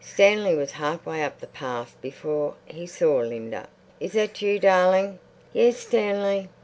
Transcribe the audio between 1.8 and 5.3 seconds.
before he saw Linda. "Is that you, darling?"